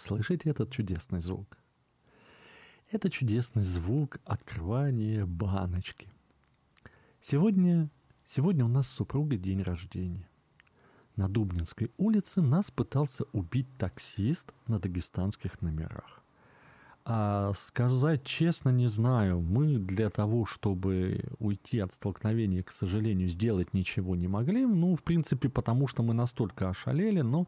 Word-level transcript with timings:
слышите 0.00 0.50
этот 0.50 0.70
чудесный 0.70 1.20
звук? 1.20 1.56
Это 2.90 3.08
чудесный 3.08 3.62
звук 3.62 4.18
открывания 4.24 5.24
баночки. 5.24 6.08
Сегодня, 7.20 7.88
сегодня 8.26 8.64
у 8.64 8.68
нас 8.68 8.88
с 8.88 8.94
супругой 8.94 9.38
день 9.38 9.62
рождения. 9.62 10.28
На 11.16 11.28
Дубнинской 11.28 11.92
улице 11.98 12.40
нас 12.40 12.70
пытался 12.70 13.24
убить 13.32 13.68
таксист 13.78 14.52
на 14.66 14.78
дагестанских 14.78 15.60
номерах. 15.60 16.22
А 17.04 17.52
сказать 17.56 18.24
честно 18.24 18.70
не 18.70 18.88
знаю. 18.88 19.40
Мы 19.40 19.78
для 19.78 20.10
того, 20.10 20.46
чтобы 20.46 21.24
уйти 21.38 21.78
от 21.78 21.92
столкновения, 21.92 22.62
к 22.62 22.70
сожалению, 22.70 23.28
сделать 23.28 23.72
ничего 23.74 24.16
не 24.16 24.28
могли. 24.28 24.64
Ну, 24.64 24.96
в 24.96 25.02
принципе, 25.02 25.48
потому 25.48 25.86
что 25.86 26.02
мы 26.02 26.14
настолько 26.14 26.68
ошалели, 26.68 27.20
но 27.20 27.46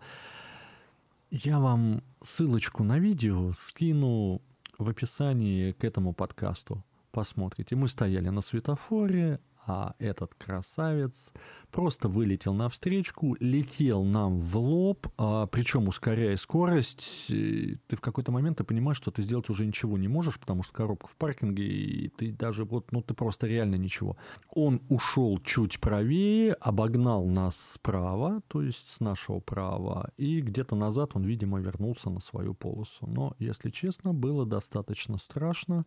я 1.32 1.58
вам 1.58 2.02
ссылочку 2.20 2.84
на 2.84 2.98
видео 2.98 3.52
скину 3.54 4.42
в 4.78 4.88
описании 4.90 5.72
к 5.72 5.82
этому 5.82 6.12
подкасту. 6.12 6.84
Посмотрите. 7.10 7.74
Мы 7.74 7.88
стояли 7.88 8.28
на 8.28 8.42
светофоре, 8.42 9.40
а 9.66 9.94
этот 9.98 10.34
красавец 10.34 11.32
просто 11.70 12.08
вылетел 12.08 12.52
навстречу, 12.54 13.36
летел 13.40 14.04
нам 14.04 14.38
в 14.38 14.56
лоб, 14.56 15.06
а, 15.16 15.46
причем 15.46 15.88
ускоряя 15.88 16.36
скорость. 16.36 17.26
Ты 17.28 17.96
в 17.96 18.00
какой-то 18.00 18.32
момент 18.32 18.58
ты 18.58 18.64
понимаешь, 18.64 18.96
что 18.96 19.10
ты 19.10 19.22
сделать 19.22 19.48
уже 19.50 19.64
ничего 19.64 19.96
не 19.96 20.08
можешь, 20.08 20.38
потому 20.38 20.62
что 20.62 20.74
коробка 20.74 21.06
в 21.08 21.16
паркинге, 21.16 21.64
и 21.64 22.08
ты 22.08 22.32
даже 22.32 22.64
вот, 22.64 22.92
ну 22.92 23.02
ты 23.02 23.14
просто 23.14 23.46
реально 23.46 23.76
ничего. 23.76 24.16
Он 24.50 24.82
ушел 24.88 25.38
чуть 25.38 25.80
правее, 25.80 26.54
обогнал 26.54 27.24
нас 27.26 27.56
справа, 27.56 28.42
то 28.48 28.62
есть 28.62 28.90
с 28.90 29.00
нашего 29.00 29.40
права, 29.40 30.10
и 30.16 30.40
где-то 30.40 30.76
назад 30.76 31.12
он, 31.14 31.24
видимо, 31.24 31.60
вернулся 31.60 32.10
на 32.10 32.20
свою 32.20 32.54
полосу. 32.54 33.06
Но, 33.06 33.34
если 33.38 33.70
честно, 33.70 34.12
было 34.12 34.44
достаточно 34.44 35.18
страшно. 35.18 35.86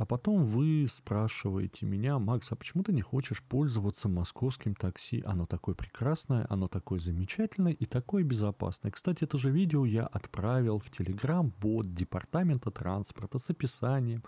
А 0.00 0.06
потом 0.06 0.46
вы 0.46 0.86
спрашиваете 0.88 1.84
меня, 1.84 2.18
Макс, 2.18 2.50
а 2.50 2.56
почему 2.56 2.82
ты 2.82 2.90
не 2.90 3.02
хочешь 3.02 3.42
пользоваться 3.42 4.08
московским 4.08 4.74
такси? 4.74 5.22
Оно 5.26 5.44
такое 5.44 5.74
прекрасное, 5.74 6.46
оно 6.48 6.68
такое 6.68 7.00
замечательное 7.00 7.72
и 7.72 7.84
такое 7.84 8.24
безопасное. 8.24 8.92
Кстати, 8.92 9.24
это 9.24 9.36
же 9.36 9.50
видео 9.50 9.84
я 9.84 10.06
отправил 10.06 10.78
в 10.78 10.90
Telegram-бот 10.90 11.92
Департамента 11.92 12.70
транспорта 12.70 13.38
с 13.38 13.50
описанием, 13.50 14.24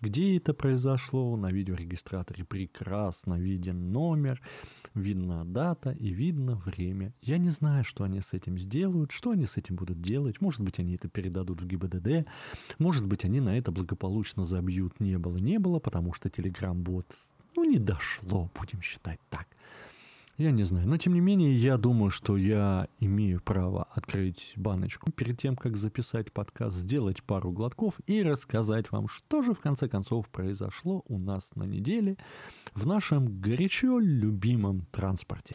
где 0.00 0.36
это 0.36 0.54
произошло. 0.54 1.36
На 1.36 1.50
видеорегистраторе 1.50 2.44
прекрасно 2.44 3.34
виден 3.34 3.90
номер, 3.90 4.40
видна 4.94 5.44
дата 5.44 5.90
и 5.90 6.10
видно 6.10 6.54
время. 6.54 7.12
Я 7.20 7.38
не 7.38 7.50
знаю, 7.50 7.82
что 7.82 8.04
они 8.04 8.20
с 8.20 8.32
этим 8.32 8.60
сделают, 8.60 9.10
что 9.10 9.32
они 9.32 9.46
с 9.46 9.56
этим 9.56 9.74
будут 9.74 10.00
делать. 10.00 10.40
Может 10.40 10.60
быть, 10.60 10.78
они 10.78 10.94
это 10.94 11.08
передадут 11.08 11.62
в 11.62 11.66
ГИБДД, 11.66 12.28
может 12.78 13.08
быть, 13.08 13.24
они 13.24 13.40
на 13.40 13.58
это 13.58 13.72
благополучно 13.72 14.44
забьют 14.44 15.00
не 15.00 15.15
не 15.16 15.22
было, 15.22 15.36
не 15.38 15.58
было, 15.58 15.78
потому 15.78 16.12
что 16.12 16.28
Telegram-бот, 16.28 17.06
ну, 17.56 17.64
не 17.64 17.78
дошло, 17.78 18.50
будем 18.54 18.82
считать 18.82 19.18
так. 19.30 19.46
Я 20.38 20.50
не 20.50 20.64
знаю. 20.64 20.86
Но, 20.86 20.98
тем 20.98 21.14
не 21.14 21.20
менее, 21.20 21.56
я 21.56 21.78
думаю, 21.78 22.10
что 22.10 22.36
я 22.36 22.88
имею 23.00 23.40
право 23.40 23.84
открыть 23.84 24.52
баночку 24.56 25.10
перед 25.10 25.38
тем, 25.38 25.56
как 25.56 25.78
записать 25.78 26.30
подкаст, 26.30 26.76
сделать 26.76 27.22
пару 27.22 27.50
глотков 27.52 27.94
и 28.06 28.22
рассказать 28.22 28.92
вам, 28.92 29.08
что 29.08 29.40
же 29.40 29.54
в 29.54 29.60
конце 29.60 29.88
концов 29.88 30.28
произошло 30.28 31.02
у 31.08 31.18
нас 31.18 31.54
на 31.54 31.64
неделе 31.64 32.18
в 32.74 32.86
нашем 32.86 33.40
горячо 33.40 33.98
любимом 33.98 34.86
транспорте. 34.92 35.54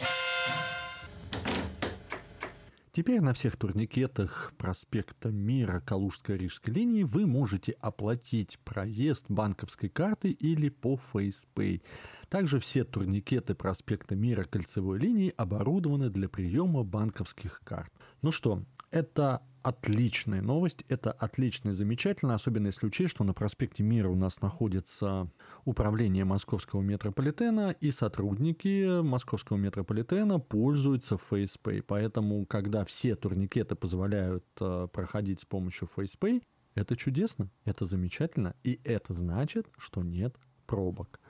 Теперь 2.93 3.21
на 3.21 3.33
всех 3.33 3.55
турникетах 3.55 4.51
проспекта 4.57 5.29
Мира 5.29 5.81
Калужско-Рижской 5.85 6.73
линии 6.73 7.03
вы 7.03 7.25
можете 7.25 7.71
оплатить 7.79 8.59
проезд 8.65 9.27
банковской 9.29 9.87
картой 9.87 10.31
или 10.31 10.67
по 10.67 10.99
FacePay. 11.13 11.81
Также 12.27 12.59
все 12.59 12.83
турникеты 12.83 13.55
проспекта 13.55 14.17
Мира 14.17 14.43
кольцевой 14.43 14.99
линии 14.99 15.33
оборудованы 15.37 16.09
для 16.09 16.27
приема 16.27 16.83
банковских 16.83 17.61
карт. 17.63 17.93
Ну 18.21 18.33
что, 18.33 18.61
это 18.89 19.41
отличная 19.63 20.41
новость, 20.41 20.83
это 20.89 21.11
отлично 21.11 21.69
и 21.69 21.73
замечательно, 21.73 22.35
особенно 22.35 22.67
если 22.67 22.87
учесть, 22.87 23.11
что 23.11 23.23
на 23.23 23.33
проспекте 23.33 23.83
Мира 23.83 24.09
у 24.09 24.15
нас 24.15 24.41
находится 24.41 25.29
управление 25.63 26.25
московского 26.25 26.81
метрополитена, 26.81 27.71
и 27.79 27.91
сотрудники 27.91 29.01
московского 29.01 29.57
метрополитена 29.57 30.39
пользуются 30.39 31.15
FacePay. 31.15 31.83
Поэтому, 31.87 32.45
когда 32.45 32.83
все 32.83 33.15
турникеты 33.15 33.75
позволяют 33.75 34.45
э, 34.59 34.87
проходить 34.91 35.39
с 35.41 35.45
помощью 35.45 35.87
FacePay, 35.95 36.41
это 36.75 36.95
чудесно, 36.95 37.49
это 37.63 37.85
замечательно, 37.85 38.55
и 38.63 38.81
это 38.83 39.13
значит, 39.13 39.67
что 39.77 40.03
нет 40.03 40.35
пробок. 40.65 41.20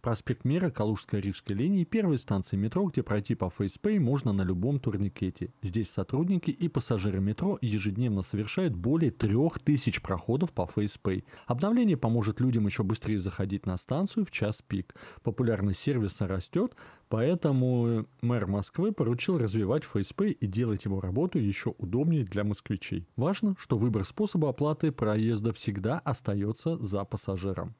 Проспект 0.00 0.44
Мира, 0.44 0.70
Калужская 0.70 1.20
Рижская 1.20 1.56
линии, 1.56 1.84
первая 1.84 2.18
станция 2.18 2.56
метро, 2.56 2.84
где 2.84 3.02
пройти 3.02 3.34
по 3.34 3.46
FacePay 3.46 3.98
можно 3.98 4.32
на 4.32 4.42
любом 4.42 4.78
турникете. 4.78 5.52
Здесь 5.60 5.90
сотрудники 5.90 6.50
и 6.50 6.68
пассажиры 6.68 7.20
метро 7.20 7.58
ежедневно 7.60 8.22
совершают 8.22 8.74
более 8.74 9.10
3000 9.10 10.00
проходов 10.00 10.52
по 10.52 10.62
FacePay. 10.62 11.24
Обновление 11.46 11.96
поможет 11.96 12.40
людям 12.40 12.66
еще 12.66 12.84
быстрее 12.84 13.18
заходить 13.18 13.66
на 13.66 13.76
станцию 13.76 14.24
в 14.24 14.30
час 14.30 14.62
пик. 14.62 14.94
Популярность 15.22 15.80
сервиса 15.80 16.28
растет, 16.28 16.76
поэтому 17.08 18.06
мэр 18.22 18.46
Москвы 18.46 18.92
поручил 18.92 19.38
развивать 19.38 19.82
FacePay 19.82 20.30
и 20.30 20.46
делать 20.46 20.84
его 20.84 21.00
работу 21.00 21.38
еще 21.38 21.74
удобнее 21.78 22.24
для 22.24 22.44
москвичей. 22.44 23.08
Важно, 23.16 23.56
что 23.58 23.76
выбор 23.76 24.04
способа 24.04 24.50
оплаты 24.50 24.92
проезда 24.92 25.52
всегда 25.52 25.98
остается 25.98 26.78
за 26.78 27.04
пассажиром. 27.04 27.74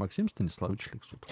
Максим 0.00 0.28
Станиславович 0.30 0.88
Лексутов. 0.94 1.30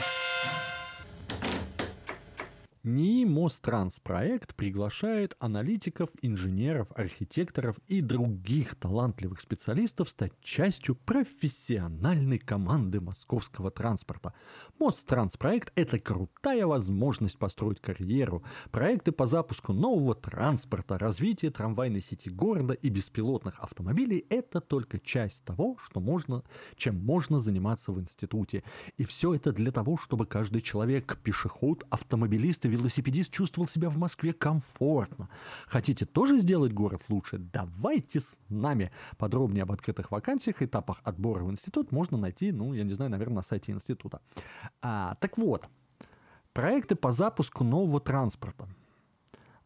НИИ 2.89 3.27
Мостранс 3.27 4.01
проект 4.01 4.55
приглашает 4.55 5.37
аналитиков, 5.41 6.09
инженеров, 6.23 6.89
архитекторов 6.97 7.77
и 7.87 8.01
других 8.01 8.77
талантливых 8.77 9.43
специалистов 9.43 10.09
стать 10.09 10.33
частью 10.41 10.95
профессиональной 10.95 12.39
команды 12.39 13.03
московского 13.03 13.71
транспорта. 13.71 14.33
Мостранс 14.79 15.37
проект– 15.37 15.71
это 15.75 15.99
крутая 15.99 16.67
возможность 16.67 17.39
построить 17.39 17.79
карьеру. 17.79 18.43
Проекты 18.71 19.13
по 19.13 19.27
запуску 19.27 19.75
нового 19.75 20.15
транспорта, 20.15 20.99
развитие 20.99 21.51
трамвайной 21.51 22.01
сети 22.01 22.31
города 22.31 22.73
и 22.73 22.89
беспилотных 22.89 23.61
автомобилей– 23.61 24.25
это 24.31 24.63
только 24.63 24.99
часть 24.99 25.45
того, 25.45 25.77
что 25.85 26.01
можно, 26.01 26.43
чем 26.77 26.97
можно 27.05 27.39
заниматься 27.39 27.93
в 27.93 28.01
институте. 28.01 28.65
И 28.97 29.05
все 29.05 29.35
это 29.35 29.53
для 29.53 29.73
того, 29.73 29.99
чтобы 29.99 30.25
каждый 30.25 30.63
человек, 30.63 31.19
пешеход, 31.23 31.85
автомобилист 31.91 32.65
и 32.65 32.78
велосипедист 32.79 33.33
чувствовал 33.33 33.69
себя 33.69 33.91
в 33.91 33.99
Москве 33.99 34.33
комфортно. 34.33 35.29
Хотите 35.67 36.07
тоже 36.07 36.39
сделать 36.39 36.73
город 36.73 37.03
лучше? 37.09 37.39
Давайте 37.39 38.21
с 38.21 38.39
нами. 38.49 38.91
Подробнее 39.17 39.63
об 39.63 39.73
открытых 39.73 40.11
вакансиях, 40.11 40.63
этапах 40.63 41.01
отбора 41.05 41.45
в 41.45 41.51
институт 41.51 41.93
можно 41.93 42.17
найти, 42.17 42.53
ну, 42.53 42.73
я 42.73 42.85
не 42.85 42.95
знаю, 42.95 43.11
наверное, 43.11 43.37
на 43.37 43.43
сайте 43.43 43.73
института. 43.73 44.21
А, 44.81 45.17
так 45.21 45.37
вот, 45.39 45.69
проекты 46.53 46.95
по 46.95 47.13
запуску 47.13 47.65
нового 47.65 48.01
транспорта. 48.01 48.69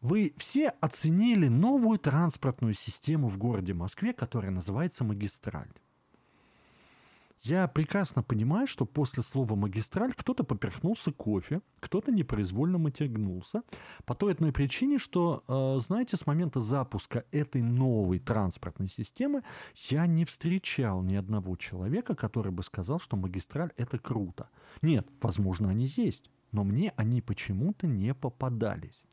Вы 0.01 0.33
все 0.37 0.67
оценили 0.81 1.47
новую 1.47 1.97
транспортную 1.97 2.73
систему 2.73 3.29
в 3.29 3.37
городе 3.37 3.73
Москве, 3.73 4.11
которая 4.11 4.51
называется 4.51 5.05
«Магистраль». 5.05 5.71
Я 7.43 7.67
прекрасно 7.67 8.23
понимаю, 8.23 8.67
что 8.67 8.85
после 8.85 9.21
слова 9.21 9.55
«магистраль» 9.55 10.13
кто-то 10.13 10.45
поперхнулся 10.45 11.11
кофе, 11.11 11.59
кто-то 11.81 12.09
непроизвольно 12.09 12.77
мотягнулся. 12.77 13.63
По 14.05 14.15
той 14.15 14.31
одной 14.31 14.53
причине, 14.53 14.97
что, 14.97 15.43
э, 15.49 15.81
знаете, 15.81 16.15
с 16.15 16.25
момента 16.25 16.61
запуска 16.61 17.25
этой 17.31 17.61
новой 17.61 18.19
транспортной 18.19 18.87
системы 18.87 19.43
я 19.89 20.07
не 20.07 20.23
встречал 20.23 21.01
ни 21.01 21.15
одного 21.15 21.57
человека, 21.57 22.15
который 22.15 22.53
бы 22.53 22.63
сказал, 22.63 22.97
что 22.97 23.17
магистраль– 23.17 23.73
это 23.75 23.99
круто. 23.99 24.47
Нет, 24.81 25.05
возможно, 25.21 25.69
они 25.69 25.91
есть, 25.97 26.31
но 26.53 26.63
мне 26.63 26.93
они 26.95 27.21
почему-то 27.21 27.87
не 27.87 28.13
попадались. 28.13 29.03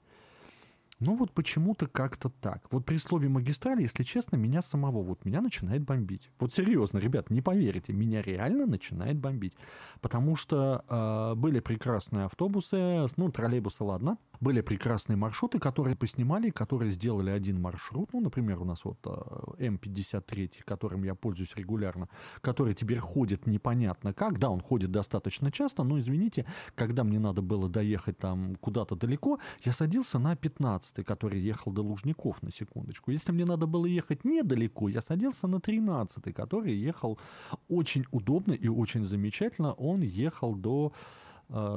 Ну 1.01 1.15
вот 1.15 1.33
почему-то 1.33 1.87
как-то 1.87 2.29
так. 2.29 2.63
Вот 2.71 2.85
при 2.85 2.99
слове 2.99 3.29
магистраль, 3.29 3.81
если 3.81 4.03
честно, 4.03 4.37
меня 4.37 4.61
самого, 4.61 5.03
вот 5.03 5.25
меня 5.25 5.41
начинает 5.41 5.83
бомбить. 5.83 6.31
Вот 6.39 6.53
серьезно, 6.53 6.99
ребят, 6.99 7.31
не 7.31 7.41
поверите, 7.41 7.95
меня 7.95 8.21
реально 8.21 8.67
начинает 8.67 9.19
бомбить. 9.19 9.55
Потому 10.03 10.37
что 10.37 10.85
э, 10.89 11.35
были 11.37 11.61
прекрасные 11.61 12.27
автобусы, 12.27 13.07
ну 13.17 13.31
троллейбусы, 13.31 13.83
ладно, 13.83 14.19
Были 14.41 14.63
прекрасные 14.63 15.17
маршруты, 15.17 15.59
которые 15.59 15.97
поснимали, 15.97 16.49
которые 16.51 16.93
сделали 16.93 17.29
один 17.29 17.61
маршрут. 17.61 18.11
Ну, 18.15 18.21
например, 18.21 18.61
у 18.63 18.65
нас 18.65 18.85
вот 18.85 18.99
э, 19.05 19.67
М53, 19.69 20.65
которым 20.65 21.05
я 21.05 21.15
пользуюсь 21.15 21.55
регулярно, 21.57 22.09
который 22.41 22.75
теперь 22.75 22.99
ходит 22.99 23.47
непонятно 23.47 24.15
как. 24.15 24.39
Да, 24.39 24.49
он 24.49 24.61
ходит 24.61 24.91
достаточно 24.91 25.53
часто, 25.53 25.83
но, 25.83 25.99
извините, 25.99 26.47
когда 26.75 27.05
мне 27.05 27.19
надо 27.19 27.43
было 27.43 27.69
доехать 27.69 28.17
там 28.19 28.57
куда-то 28.57 28.97
далеко, 28.97 29.39
я 29.63 29.73
садился 29.73 30.19
на 30.19 30.37
15 30.37 31.05
который 31.05 31.41
ехал 31.41 31.73
до 31.73 31.83
Лужников, 31.83 32.43
на 32.43 32.51
секундочку. 32.51 33.11
Если 33.11 33.33
мне 33.33 33.45
надо 33.45 33.67
было 33.67 33.85
ехать 33.85 34.25
недалеко, 34.25 34.89
я 34.89 35.01
садился 35.01 35.49
на 35.49 35.61
13 35.61 36.35
который 36.35 36.75
ехал 36.75 37.19
очень 37.69 38.07
удобно 38.11 38.53
и 38.53 38.69
очень 38.69 39.05
замечательно. 39.05 39.75
Он 39.75 40.01
ехал 40.01 40.55
до 40.55 40.93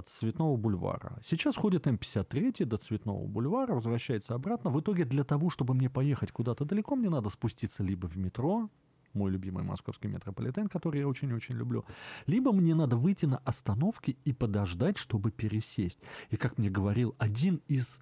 Цветного 0.06 0.56
бульвара. 0.56 1.20
Сейчас 1.24 1.58
ходит 1.58 1.88
М53 1.88 2.66
до 2.66 2.78
Цветного 2.78 3.26
бульвара, 3.26 3.74
возвращается 3.74 4.36
обратно. 4.36 4.70
В 4.70 4.80
итоге 4.80 5.06
для 5.06 5.24
того, 5.24 5.50
чтобы 5.50 5.74
мне 5.74 5.90
поехать 5.90 6.32
куда-то 6.32 6.66
далеко, 6.66 6.96
мне 6.96 7.10
надо 7.10 7.30
спуститься 7.30 7.84
либо 7.84 8.08
в 8.08 8.16
метро, 8.16 8.70
мой 9.14 9.32
любимый 9.32 9.64
московский 9.64 10.08
метрополитен, 10.08 10.68
который 10.68 11.00
я 11.00 11.08
очень-очень 11.08 11.56
люблю, 11.56 11.86
либо 12.28 12.52
мне 12.52 12.76
надо 12.76 12.98
выйти 12.98 13.26
на 13.26 13.38
остановке 13.38 14.16
и 14.26 14.34
подождать, 14.34 14.98
чтобы 14.98 15.32
пересесть. 15.32 16.00
И, 16.30 16.38
как 16.38 16.58
мне 16.58 16.70
говорил 16.70 17.16
один 17.18 17.62
из 17.68 18.00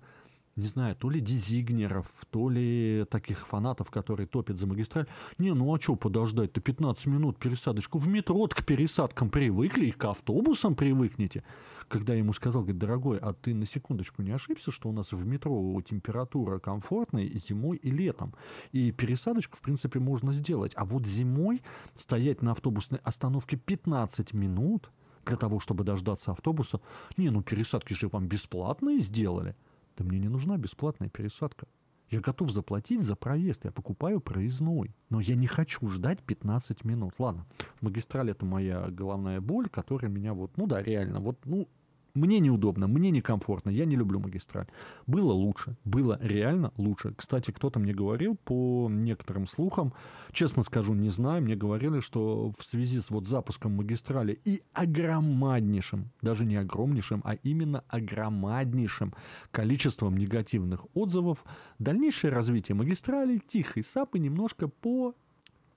не 0.55 0.67
знаю, 0.67 0.95
то 0.95 1.09
ли 1.09 1.21
дизигнеров, 1.21 2.07
то 2.29 2.49
ли 2.49 3.05
таких 3.09 3.47
фанатов, 3.47 3.89
которые 3.89 4.27
топят 4.27 4.57
за 4.57 4.67
магистраль. 4.67 5.07
Не, 5.37 5.53
ну 5.53 5.73
а 5.73 5.79
что 5.79 5.95
подождать-то 5.95 6.59
15 6.59 7.05
минут 7.07 7.37
пересадочку? 7.37 7.97
В 7.97 8.07
метро 8.07 8.47
к 8.47 8.63
пересадкам 8.65 9.29
привыкли 9.29 9.87
и 9.87 9.91
к 9.91 10.03
автобусам 10.05 10.75
привыкнете. 10.75 11.43
Когда 11.87 12.13
я 12.13 12.19
ему 12.19 12.33
сказал, 12.33 12.61
говорит, 12.61 12.79
дорогой, 12.79 13.17
а 13.17 13.33
ты 13.33 13.53
на 13.53 13.65
секундочку 13.65 14.21
не 14.21 14.31
ошибся, 14.31 14.71
что 14.71 14.89
у 14.89 14.91
нас 14.91 15.11
в 15.11 15.25
метро 15.25 15.81
температура 15.81 16.59
комфортная 16.59 17.23
и 17.23 17.39
зимой, 17.39 17.77
и 17.77 17.89
летом. 17.89 18.33
И 18.71 18.91
пересадочку, 18.91 19.57
в 19.57 19.61
принципе, 19.61 19.99
можно 19.99 20.33
сделать. 20.33 20.73
А 20.75 20.85
вот 20.85 21.05
зимой 21.05 21.61
стоять 21.95 22.41
на 22.41 22.51
автобусной 22.51 22.99
остановке 23.03 23.57
15 23.57 24.33
минут 24.33 24.89
для 25.25 25.37
того, 25.37 25.59
чтобы 25.59 25.83
дождаться 25.83 26.31
автобуса, 26.31 26.81
не, 27.15 27.29
ну 27.29 27.41
пересадки 27.41 27.93
же 27.93 28.07
вам 28.07 28.27
бесплатные 28.27 28.99
сделали– 28.99 29.55
да 30.01 30.07
мне 30.07 30.19
не 30.19 30.29
нужна 30.29 30.57
бесплатная 30.57 31.09
пересадка. 31.09 31.67
Я 32.09 32.19
готов 32.19 32.51
заплатить 32.51 33.01
за 33.01 33.15
проезд, 33.15 33.65
я 33.65 33.71
покупаю 33.71 34.19
проездной. 34.19 34.93
Но 35.09 35.21
я 35.21 35.35
не 35.35 35.47
хочу 35.47 35.87
ждать 35.87 36.19
15 36.21 36.83
минут. 36.83 37.13
Ладно, 37.19 37.45
магистраль 37.79 38.31
это 38.31 38.45
моя 38.45 38.87
головная 38.89 39.39
боль, 39.39 39.69
которая 39.69 40.11
меня 40.11 40.33
вот, 40.33 40.57
ну 40.57 40.67
да, 40.67 40.81
реально, 40.81 41.19
вот, 41.19 41.37
ну, 41.45 41.69
мне 42.13 42.39
неудобно, 42.39 42.87
мне 42.87 43.11
некомфортно, 43.11 43.69
я 43.69 43.85
не 43.85 43.95
люблю 43.95 44.19
магистраль. 44.19 44.67
Было 45.07 45.31
лучше, 45.31 45.77
было 45.85 46.17
реально 46.21 46.73
лучше. 46.77 47.13
Кстати, 47.15 47.51
кто-то 47.51 47.79
мне 47.79 47.93
говорил 47.93 48.35
по 48.35 48.87
некоторым 48.89 49.47
слухам, 49.47 49.93
честно 50.31 50.63
скажу, 50.63 50.93
не 50.93 51.09
знаю, 51.09 51.41
мне 51.41 51.55
говорили, 51.55 51.99
что 51.99 52.51
в 52.57 52.65
связи 52.65 52.99
с 52.99 53.09
вот 53.09 53.27
запуском 53.27 53.73
магистрали 53.73 54.39
и 54.45 54.61
огромнейшим, 54.73 56.11
даже 56.21 56.45
не 56.45 56.57
огромнейшим, 56.57 57.21
а 57.23 57.35
именно 57.35 57.83
огромнейшим 57.87 59.13
количеством 59.51 60.17
негативных 60.17 60.85
отзывов, 60.93 61.43
дальнейшее 61.79 62.31
развитие 62.31 62.75
магистрали, 62.75 63.37
тихой 63.39 63.83
сапы 63.83 64.19
немножко 64.19 64.67
по, 64.67 65.15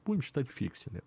будем 0.05 0.23
считать, 0.23 0.49
фиксели. 0.49 1.03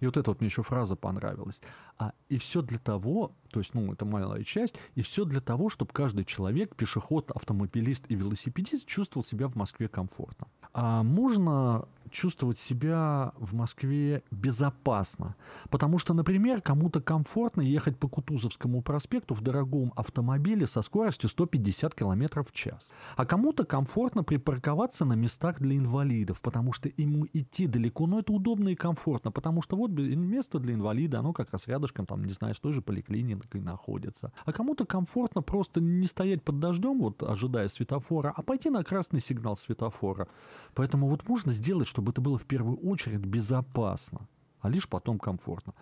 И 0.00 0.06
вот 0.06 0.16
эта 0.16 0.30
вот 0.30 0.40
мне 0.40 0.48
еще 0.48 0.62
фраза 0.62 0.96
понравилась. 0.96 1.60
А, 1.98 2.12
и 2.28 2.38
все 2.38 2.62
для 2.62 2.78
того, 2.78 3.32
то 3.50 3.60
есть, 3.60 3.74
ну, 3.74 3.92
это 3.92 4.04
малая 4.04 4.42
часть, 4.42 4.76
и 4.94 5.02
все 5.02 5.24
для 5.24 5.40
того, 5.40 5.68
чтобы 5.68 5.92
каждый 5.92 6.24
человек, 6.24 6.74
пешеход, 6.76 7.30
автомобилист 7.30 8.04
и 8.08 8.14
велосипедист 8.14 8.86
чувствовал 8.86 9.24
себя 9.24 9.48
в 9.48 9.54
Москве 9.54 9.88
комфортно. 9.88 10.48
А 10.72 11.02
можно 11.02 11.88
чувствовать 12.16 12.58
себя 12.58 13.32
в 13.36 13.54
Москве 13.54 14.22
безопасно. 14.30 15.36
Потому 15.70 15.98
что, 15.98 16.14
например, 16.14 16.62
кому-то 16.62 17.00
комфортно 17.02 17.60
ехать 17.60 17.98
по 17.98 18.08
Кутузовскому 18.08 18.80
проспекту 18.80 19.34
в 19.34 19.42
дорогом 19.42 19.92
автомобиле 19.96 20.66
со 20.66 20.80
скоростью 20.80 21.28
150 21.28 21.94
км 21.94 22.42
в 22.42 22.52
час. 22.52 22.88
А 23.16 23.26
кому-то 23.26 23.64
комфортно 23.64 24.24
припарковаться 24.24 25.04
на 25.04 25.12
местах 25.12 25.60
для 25.60 25.76
инвалидов, 25.76 26.40
потому 26.40 26.72
что 26.72 26.90
ему 26.96 27.26
идти 27.34 27.66
далеко, 27.66 28.06
но 28.06 28.20
это 28.20 28.32
удобно 28.32 28.70
и 28.70 28.74
комфортно, 28.74 29.30
потому 29.30 29.60
что 29.60 29.76
вот 29.76 29.90
место 29.90 30.58
для 30.58 30.72
инвалида, 30.72 31.18
оно 31.18 31.34
как 31.34 31.52
раз 31.52 31.66
рядышком, 31.66 32.06
там, 32.06 32.24
не 32.24 32.32
знаю, 32.32 32.54
с 32.54 32.60
той 32.60 32.72
же 32.72 32.80
поликлиникой 32.80 33.60
находится. 33.60 34.32
А 34.46 34.52
кому-то 34.52 34.86
комфортно 34.86 35.42
просто 35.42 35.82
не 35.82 36.06
стоять 36.06 36.42
под 36.42 36.60
дождем, 36.60 36.98
вот 36.98 37.22
ожидая 37.22 37.68
светофора, 37.68 38.32
а 38.34 38.42
пойти 38.42 38.70
на 38.70 38.82
красный 38.82 39.20
сигнал 39.20 39.58
светофора. 39.58 40.28
Поэтому 40.74 41.08
вот 41.08 41.28
можно 41.28 41.52
сделать, 41.52 41.88
чтобы 41.88 42.05
это 42.08 42.20
было 42.20 42.38
в 42.38 42.44
первую 42.44 42.78
очередь 42.78 43.20
безопасно, 43.20 44.28
а 44.60 44.68
лишь 44.68 44.88
потом 44.88 45.18
комфортно. 45.18 45.74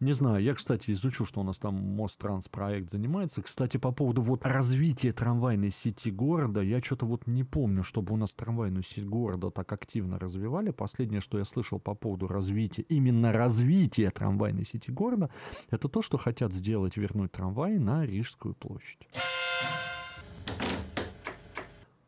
Не 0.00 0.12
знаю, 0.12 0.40
я, 0.40 0.54
кстати, 0.54 0.92
изучу, 0.92 1.24
что 1.24 1.40
у 1.40 1.42
нас 1.42 1.58
там 1.58 1.74
Мосттранс 1.74 2.48
проект 2.48 2.92
занимается. 2.92 3.42
Кстати, 3.42 3.78
по 3.78 3.90
поводу 3.90 4.20
вот 4.20 4.46
развития 4.46 5.12
трамвайной 5.12 5.72
сети 5.72 6.12
города, 6.12 6.60
я 6.60 6.80
что-то 6.80 7.04
вот 7.04 7.26
не 7.26 7.42
помню, 7.42 7.82
чтобы 7.82 8.14
у 8.14 8.16
нас 8.16 8.32
трамвайную 8.32 8.84
сеть 8.84 9.04
города 9.04 9.50
так 9.50 9.72
активно 9.72 10.20
развивали. 10.20 10.70
Последнее, 10.70 11.20
что 11.20 11.38
я 11.38 11.44
слышал 11.44 11.80
по 11.80 11.96
поводу 11.96 12.28
развития, 12.28 12.82
именно 12.82 13.32
развития 13.32 14.10
трамвайной 14.10 14.64
сети 14.64 14.92
города, 14.92 15.30
это 15.68 15.88
то, 15.88 16.00
что 16.00 16.16
хотят 16.16 16.54
сделать, 16.54 16.96
вернуть 16.96 17.32
трамваи 17.32 17.78
на 17.78 18.06
Рижскую 18.06 18.54
площадь. 18.54 19.08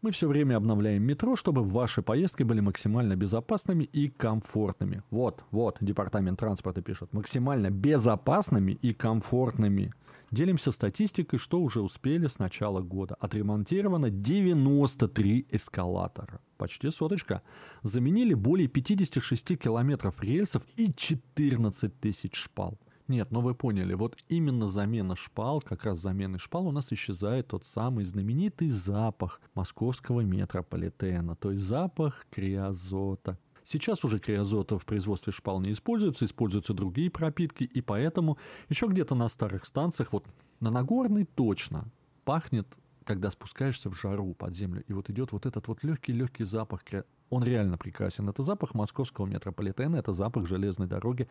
Мы 0.02 0.12
все 0.12 0.28
время 0.28 0.56
обновляем 0.56 1.02
метро, 1.02 1.36
чтобы 1.36 1.62
ваши 1.62 2.00
поездки 2.00 2.42
были 2.42 2.60
максимально 2.60 3.16
безопасными 3.16 3.84
и 3.84 4.08
комфортными. 4.08 5.02
Вот, 5.10 5.44
вот, 5.50 5.76
департамент 5.82 6.38
транспорта 6.38 6.80
пишет. 6.80 7.12
Максимально 7.12 7.68
безопасными 7.68 8.72
и 8.72 8.94
комфортными. 8.94 9.92
Делимся 10.30 10.72
статистикой, 10.72 11.38
что 11.38 11.60
уже 11.60 11.82
успели 11.82 12.28
с 12.28 12.38
начала 12.38 12.80
года. 12.80 13.14
Отремонтировано 13.20 14.08
93 14.08 15.48
эскалатора. 15.50 16.40
Почти 16.56 16.88
соточка. 16.88 17.42
Заменили 17.82 18.32
более 18.32 18.68
56 18.68 19.58
километров 19.58 20.22
рельсов 20.22 20.62
и 20.76 20.94
14 20.94 22.00
тысяч 22.00 22.36
шпал. 22.36 22.78
Нет, 23.10 23.32
но 23.32 23.40
вы 23.40 23.56
поняли, 23.56 23.94
вот 23.94 24.16
именно 24.28 24.68
замена 24.68 25.16
шпал, 25.16 25.60
как 25.60 25.84
раз 25.84 25.98
замены 25.98 26.38
шпал 26.38 26.68
у 26.68 26.70
нас 26.70 26.92
исчезает 26.92 27.48
тот 27.48 27.64
самый 27.64 28.04
знаменитый 28.04 28.68
запах 28.68 29.40
московского 29.52 30.20
метрополитена, 30.20 31.34
то 31.34 31.50
есть 31.50 31.64
запах 31.64 32.24
криозота. 32.30 33.36
Сейчас 33.64 34.04
уже 34.04 34.20
криозота 34.20 34.78
в 34.78 34.86
производстве 34.86 35.32
шпал 35.32 35.60
не 35.60 35.72
используется, 35.72 36.24
используются 36.24 36.72
другие 36.72 37.10
пропитки, 37.10 37.64
и 37.64 37.80
поэтому 37.80 38.38
еще 38.68 38.86
где-то 38.86 39.16
на 39.16 39.26
старых 39.26 39.66
станциях, 39.66 40.12
вот 40.12 40.24
на 40.60 40.70
Нагорной 40.70 41.24
точно, 41.24 41.90
пахнет, 42.24 42.68
когда 43.02 43.32
спускаешься 43.32 43.90
в 43.90 44.00
жару 44.00 44.34
под 44.34 44.54
землю, 44.54 44.84
и 44.86 44.92
вот 44.92 45.10
идет 45.10 45.32
вот 45.32 45.46
этот 45.46 45.66
вот 45.66 45.82
легкий-легкий 45.82 46.44
запах, 46.44 46.84
он 47.28 47.42
реально 47.42 47.76
прекрасен. 47.76 48.28
Это 48.28 48.44
запах 48.44 48.74
московского 48.74 49.26
метрополитена, 49.26 49.96
это 49.96 50.12
запах 50.12 50.46
железной 50.46 50.86
дороги, 50.86 51.28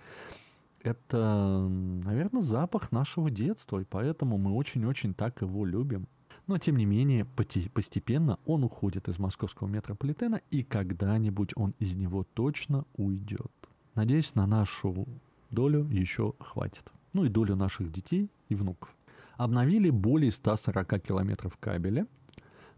это, 0.83 1.67
наверное, 1.69 2.41
запах 2.41 2.91
нашего 2.91 3.29
детства, 3.29 3.79
и 3.79 3.85
поэтому 3.85 4.37
мы 4.37 4.53
очень-очень 4.53 5.13
так 5.13 5.41
его 5.41 5.65
любим. 5.65 6.07
Но, 6.47 6.57
тем 6.57 6.77
не 6.77 6.85
менее, 6.85 7.25
постепенно 7.25 8.39
он 8.45 8.63
уходит 8.63 9.07
из 9.07 9.19
московского 9.19 9.67
метрополитена, 9.67 10.41
и 10.49 10.63
когда-нибудь 10.63 11.51
он 11.55 11.75
из 11.79 11.95
него 11.95 12.23
точно 12.23 12.85
уйдет. 12.95 13.51
Надеюсь, 13.95 14.33
на 14.35 14.47
нашу 14.47 15.07
долю 15.51 15.87
еще 15.91 16.33
хватит. 16.39 16.91
Ну 17.13 17.25
и 17.25 17.29
долю 17.29 17.55
наших 17.55 17.91
детей 17.91 18.31
и 18.49 18.55
внуков. 18.55 18.95
Обновили 19.37 19.89
более 19.89 20.31
140 20.31 21.01
километров 21.01 21.57
кабеля, 21.57 22.07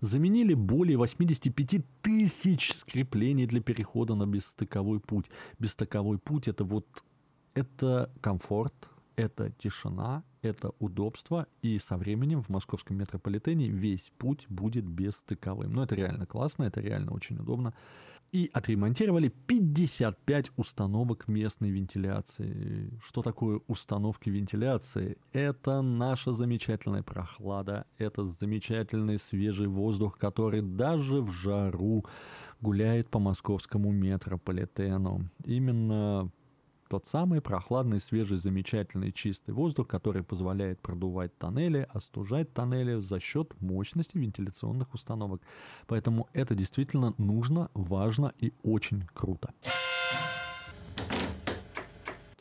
заменили 0.01 0.53
более 0.53 0.98
85 0.98 1.86
тысяч 2.01 2.74
скреплений 2.74 3.46
для 3.46 3.62
перехода 3.62 4.15
на 4.15 4.25
бесстыковой 4.25 5.00
путь. 5.00 5.25
Бесстыковой 5.60 6.17
путь– 6.17 6.48
это 6.50 6.63
вот 6.63 6.86
это 7.53 8.12
комфорт, 8.22 8.89
это 9.15 9.51
тишина, 9.51 10.24
это 10.41 10.72
удобство, 10.79 11.48
и 11.62 11.77
со 11.79 11.98
временем 11.98 12.41
в 12.41 12.50
московском 12.50 12.98
метрополитене 12.98 13.67
весь 13.67 14.12
путь 14.17 14.46
будет 14.50 14.86
бесстыковым. 14.86 15.74
Но 15.74 15.84
это 15.84 15.96
реально 15.96 16.25
классно, 16.25 16.63
это 16.63 16.81
реально 16.81 17.13
очень 17.13 17.38
удобно. 17.38 17.74
И 18.31 18.50
отремонтировали 18.53 19.27
55 19.27 20.51
установок 20.55 21.27
местной 21.27 21.70
вентиляции. 21.70 22.98
Что 23.03 23.22
такое 23.22 23.60
установки 23.67 24.29
вентиляции? 24.29 25.17
Это 25.34 25.81
наша 25.81 26.31
замечательная 26.31 27.03
прохлада, 27.03 27.86
это 27.98 28.24
замечательный 28.24 29.20
свежий 29.20 29.67
воздух, 29.67 30.17
который 30.17 30.62
даже 30.62 31.22
в 31.22 31.29
жару 31.31 32.05
гуляет 32.62 33.10
по 33.10 33.20
московскому 33.20 33.91
метрополитену. 33.91 35.29
Именно 35.43 36.31
Тот 36.91 37.07
самый 37.07 37.39
прохладный, 37.39 38.01
свежий, 38.01 38.38
замечательный, 38.38 39.13
чистый 39.13 39.51
воздух, 39.51 39.88
который 39.88 40.24
позволяет 40.24 40.81
продувать 40.81 41.31
тоннели, 41.38 41.88
остужать 41.93 42.53
тоннели 42.53 43.00
за 43.00 43.21
счет 43.21 43.53
мощности 43.62 44.17
вентиляционных 44.17 44.93
установок. 44.93 45.41
Поэтому 45.88 46.27
это 46.33 46.53
действительно 46.53 47.13
нужно, 47.17 47.71
важно 47.74 48.33
и 48.39 48.51
очень 48.62 49.07
круто. 49.13 49.53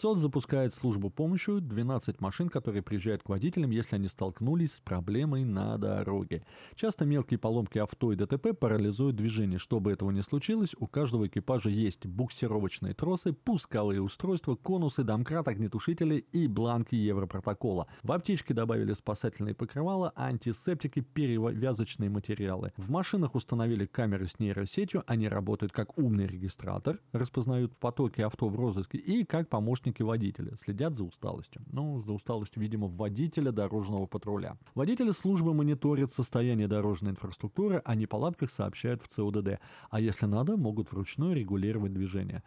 ЦОД 0.00 0.18
запускает 0.18 0.72
службу 0.72 1.10
помощи 1.10 1.58
12 1.58 2.22
машин, 2.22 2.48
которые 2.48 2.82
приезжают 2.82 3.22
к 3.22 3.28
водителям, 3.28 3.70
если 3.70 3.96
они 3.96 4.08
столкнулись 4.08 4.76
с 4.76 4.80
проблемой 4.80 5.44
на 5.44 5.76
дороге. 5.76 6.42
Часто 6.74 7.04
мелкие 7.04 7.38
поломки 7.38 7.76
авто 7.76 8.10
и 8.10 8.16
ДТП 8.16 8.58
парализуют 8.58 9.16
движение. 9.16 9.58
Чтобы 9.58 9.92
этого 9.92 10.10
не 10.10 10.22
случилось, 10.22 10.74
у 10.78 10.86
каждого 10.86 11.26
экипажа 11.26 11.68
есть 11.68 12.06
буксировочные 12.06 12.94
тросы, 12.94 13.34
пусковые 13.34 14.00
устройства, 14.00 14.54
конусы, 14.54 15.04
домкрат, 15.04 15.48
огнетушители 15.48 16.16
и 16.32 16.46
бланки 16.46 16.94
Европротокола. 16.94 17.86
В 18.02 18.12
аптечке 18.12 18.54
добавили 18.54 18.94
спасательные 18.94 19.54
покрывала, 19.54 20.14
антисептики, 20.16 21.00
перевязочные 21.00 22.08
материалы. 22.08 22.72
В 22.78 22.90
машинах 22.90 23.34
установили 23.34 23.84
камеры 23.84 24.28
с 24.28 24.38
нейросетью, 24.38 25.04
они 25.06 25.28
работают 25.28 25.72
как 25.72 25.98
умный 25.98 26.26
регистратор, 26.26 27.00
распознают 27.12 27.76
потоки 27.76 28.22
авто 28.22 28.48
в 28.48 28.56
розыске 28.56 28.96
и 28.96 29.24
как 29.24 29.50
помощник 29.50 29.89
помощники 29.90 30.02
водителя 30.02 30.56
следят 30.56 30.94
за 30.94 31.04
усталостью. 31.04 31.62
Ну, 31.72 32.02
за 32.02 32.12
усталостью, 32.12 32.62
видимо, 32.62 32.86
водителя 32.86 33.52
дорожного 33.52 34.06
патруля. 34.06 34.56
Водители 34.74 35.12
службы 35.12 35.54
мониторят 35.54 36.12
состояние 36.12 36.68
дорожной 36.68 37.12
инфраструктуры, 37.12 37.82
о 37.84 37.94
неполадках 37.94 38.50
сообщают 38.50 39.02
в 39.02 39.08
ЦУДД. 39.08 39.58
А 39.90 40.00
если 40.00 40.26
надо, 40.26 40.56
могут 40.56 40.92
вручную 40.92 41.34
регулировать 41.34 41.92
движение. 41.92 42.42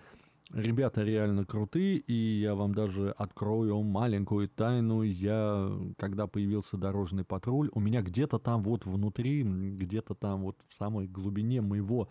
Ребята 0.54 1.04
реально 1.04 1.46
крутые, 1.46 1.98
и 1.98 2.14
я 2.14 2.54
вам 2.54 2.74
даже 2.74 3.12
открою 3.18 3.82
маленькую 3.82 4.48
тайну. 4.50 5.04
Я, 5.04 5.72
когда 5.98 6.28
появился 6.28 6.78
дорожный 6.78 7.24
патруль, 7.24 7.70
у 7.74 7.80
меня 7.80 8.02
где-то 8.02 8.40
там 8.40 8.62
вот 8.62 8.86
внутри, 8.86 9.44
где-то 9.44 10.16
там 10.16 10.42
вот 10.42 10.58
в 10.70 10.76
самой 10.76 11.08
глубине 11.08 11.62
моего 11.62 12.08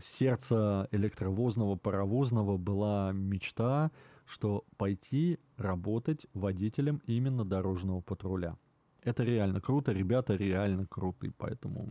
сердца 0.00 0.88
электровозного, 0.92 1.76
паровозного 1.76 2.56
была 2.56 3.12
мечта 3.12 3.90
что 4.28 4.64
пойти 4.76 5.38
работать 5.56 6.26
водителем 6.34 7.02
именно 7.06 7.44
дорожного 7.44 8.00
патруля. 8.00 8.56
Это 9.02 9.24
реально 9.24 9.60
круто, 9.60 9.92
ребята 9.92 10.36
реально 10.36 10.86
крутые, 10.86 11.32
поэтому 11.36 11.88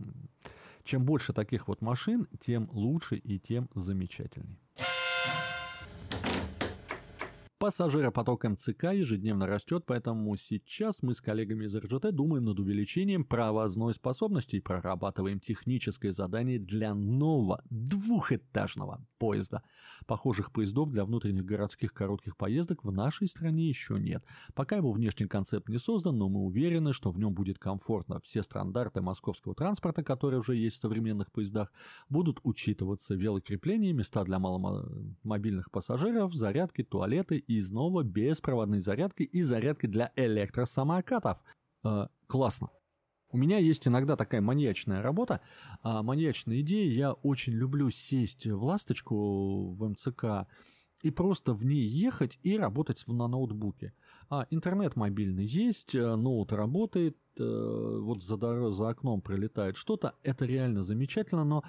чем 0.84 1.04
больше 1.04 1.32
таких 1.32 1.68
вот 1.68 1.82
машин, 1.82 2.28
тем 2.40 2.68
лучше 2.72 3.16
и 3.16 3.38
тем 3.38 3.68
замечательней. 3.74 4.58
Пассажиропоток 7.58 8.44
МЦК 8.44 8.92
ежедневно 8.92 9.48
растет, 9.48 9.82
поэтому 9.84 10.36
сейчас 10.36 11.02
мы 11.02 11.12
с 11.12 11.20
коллегами 11.20 11.64
из 11.64 11.74
РЖТ 11.74 12.14
думаем 12.14 12.44
над 12.44 12.60
увеличением 12.60 13.24
провозной 13.24 13.94
способности 13.94 14.54
и 14.54 14.60
прорабатываем 14.60 15.40
техническое 15.40 16.12
задание 16.12 16.60
для 16.60 16.94
нового 16.94 17.64
двухэтажного 17.68 19.04
поезда. 19.18 19.64
Похожих 20.06 20.52
поездов 20.52 20.90
для 20.90 21.04
внутренних 21.04 21.44
городских 21.44 21.92
коротких 21.92 22.36
поездок 22.36 22.84
в 22.84 22.92
нашей 22.92 23.26
стране 23.26 23.68
еще 23.68 23.98
нет. 23.98 24.24
Пока 24.54 24.76
его 24.76 24.92
внешний 24.92 25.26
концепт 25.26 25.68
не 25.68 25.78
создан, 25.78 26.16
но 26.16 26.28
мы 26.28 26.42
уверены, 26.42 26.92
что 26.92 27.10
в 27.10 27.18
нем 27.18 27.34
будет 27.34 27.58
комфортно. 27.58 28.20
Все 28.20 28.44
стандарты 28.44 29.00
московского 29.00 29.56
транспорта, 29.56 30.04
которые 30.04 30.38
уже 30.38 30.54
есть 30.54 30.76
в 30.76 30.80
современных 30.80 31.32
поездах, 31.32 31.72
будут 32.08 32.38
учитываться. 32.44 33.16
Велокрепления, 33.16 33.92
места 33.92 34.22
для 34.22 34.38
маломобильных 34.38 35.72
пассажиров, 35.72 36.32
зарядки, 36.32 36.84
туалеты 36.84 37.42
и 37.48 37.60
снова 37.60 38.04
беспроводной 38.04 38.80
зарядки 38.80 39.24
и 39.24 39.42
зарядки 39.42 39.86
для 39.86 40.12
электросамокатов. 40.14 41.42
Э, 41.84 42.06
классно. 42.28 42.68
У 43.30 43.36
меня 43.36 43.58
есть 43.58 43.86
иногда 43.88 44.16
такая 44.16 44.40
маньячная 44.40 45.02
работа, 45.02 45.40
а, 45.82 46.02
маньячная 46.02 46.60
идея. 46.60 46.90
Я 46.90 47.12
очень 47.12 47.52
люблю 47.52 47.90
сесть 47.90 48.46
в 48.46 48.62
ласточку 48.62 49.74
в 49.74 49.88
МЦК 49.88 50.48
и 51.02 51.10
просто 51.10 51.52
в 51.52 51.64
ней 51.64 51.86
ехать 51.86 52.38
и 52.42 52.56
работать 52.56 53.04
на 53.06 53.28
ноутбуке. 53.28 53.92
А 54.30 54.46
интернет 54.50 54.96
мобильный 54.96 55.44
есть, 55.44 55.94
э, 55.94 56.16
ноут 56.16 56.52
работает, 56.52 57.18
э, 57.38 57.98
вот 58.02 58.22
за, 58.22 58.70
за 58.70 58.88
окном 58.88 59.20
прилетает 59.20 59.76
что-то. 59.76 60.14
Это 60.22 60.44
реально 60.46 60.82
замечательно, 60.82 61.44
но 61.44 61.64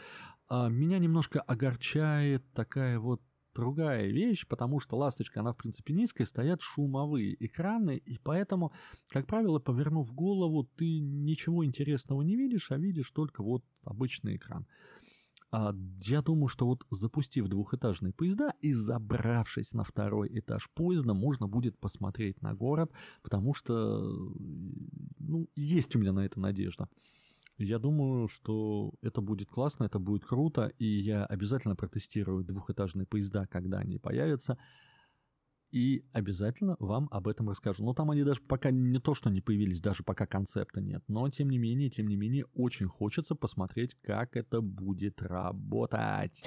а, 0.48 0.68
меня 0.68 0.98
немножко 0.98 1.42
огорчает 1.42 2.44
такая 2.54 3.00
вот 3.00 3.22
другая 3.60 4.08
вещь, 4.08 4.48
потому 4.48 4.80
что 4.80 4.98
ласточка, 4.98 5.42
она 5.42 5.52
в 5.52 5.58
принципе 5.58 5.94
низкая, 5.94 6.26
стоят 6.26 6.62
шумовые 6.62 7.36
экраны, 7.46 7.98
и 7.98 8.18
поэтому, 8.18 8.72
как 9.10 9.28
правило, 9.28 9.60
повернув 9.60 10.14
голову, 10.14 10.64
ты 10.78 11.00
ничего 11.00 11.66
интересного 11.66 12.22
не 12.22 12.36
видишь, 12.36 12.72
а 12.72 12.78
видишь 12.78 13.12
только 13.12 13.44
вот 13.44 13.64
обычный 13.84 14.38
экран. 14.38 14.66
А 15.52 15.74
я 16.04 16.22
думаю, 16.22 16.48
что 16.48 16.68
вот 16.68 16.86
запустив 16.92 17.48
двухэтажные 17.48 18.14
поезда 18.14 18.54
и 18.62 18.72
забравшись 18.72 19.74
на 19.74 19.84
второй 19.84 20.30
этаж 20.40 20.70
поезда, 20.76 21.14
можно 21.14 21.48
будет 21.48 21.78
посмотреть 21.80 22.42
на 22.42 22.54
город, 22.54 22.92
потому 23.24 23.56
что 23.56 24.00
ну, 25.20 25.50
есть 25.56 25.96
у 25.96 26.00
меня 26.00 26.14
на 26.14 26.26
это 26.26 26.40
надежда. 26.40 26.88
Я 27.60 27.78
думаю, 27.78 28.30
что 28.30 28.94
это 29.02 29.20
будет 29.20 29.50
классно, 29.50 29.84
это 29.84 30.00
будет 30.00 30.24
круто, 30.24 30.72
и 30.80 30.86
я 30.86 31.26
обязательно 31.26 31.76
протестирую 31.76 32.46
двухэтажные 32.46 33.06
поезда, 33.06 33.48
когда 33.48 33.80
они 33.80 34.00
появятся, 34.00 34.58
и 35.70 36.06
обязательно 36.14 36.78
вам 36.80 37.10
об 37.12 37.28
этом 37.28 37.50
расскажу. 37.50 37.84
Но 37.84 37.94
там 37.94 38.12
они 38.12 38.24
даже 38.24 38.42
пока 38.42 38.72
не 38.72 39.00
то, 39.00 39.14
что 39.14 39.30
не 39.30 39.42
появились, 39.42 39.82
даже 39.82 40.04
пока 40.04 40.26
концепта 40.26 40.80
нет. 40.80 41.04
Но 41.10 41.30
тем 41.30 41.50
не 41.50 41.58
менее, 41.58 41.90
тем 41.90 42.08
не 42.08 42.16
менее, 42.16 42.46
очень 42.54 42.88
хочется 42.88 43.36
посмотреть, 43.36 43.94
как 44.02 44.38
это 44.38 44.62
будет 44.62 45.22
работать. 45.22 46.42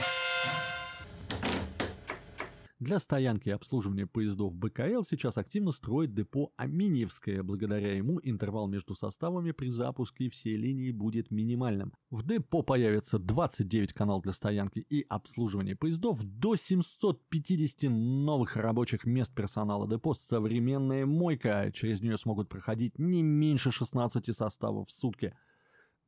Для 2.82 2.98
стоянки 2.98 3.48
и 3.48 3.52
обслуживания 3.52 4.08
поездов 4.08 4.56
БКЛ 4.56 5.04
сейчас 5.04 5.38
активно 5.38 5.70
строит 5.70 6.14
депо 6.14 6.52
Аминьевское. 6.56 7.44
Благодаря 7.44 7.94
ему 7.94 8.18
интервал 8.20 8.66
между 8.66 8.96
составами 8.96 9.52
при 9.52 9.70
запуске 9.70 10.28
всей 10.28 10.56
линии 10.56 10.90
будет 10.90 11.30
минимальным. 11.30 11.92
В 12.10 12.26
депо 12.26 12.64
появится 12.64 13.20
29 13.20 13.92
каналов 13.92 14.24
для 14.24 14.32
стоянки 14.32 14.80
и 14.80 15.06
обслуживания 15.08 15.76
поездов, 15.76 16.24
до 16.24 16.56
750 16.56 17.88
новых 17.88 18.56
рабочих 18.56 19.04
мест 19.04 19.32
персонала 19.32 19.86
депо, 19.86 20.12
современная 20.12 21.06
мойка. 21.06 21.70
Через 21.72 22.02
нее 22.02 22.18
смогут 22.18 22.48
проходить 22.48 22.98
не 22.98 23.22
меньше 23.22 23.70
16 23.70 24.36
составов 24.36 24.88
в 24.88 24.92
сутки. 24.92 25.36